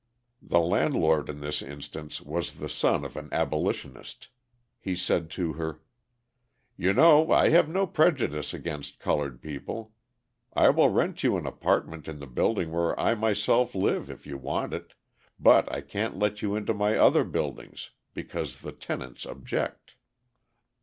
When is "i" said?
7.31-7.49, 10.55-10.69, 12.99-13.13, 15.71-15.81